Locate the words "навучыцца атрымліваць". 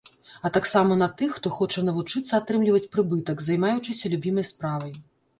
1.89-2.89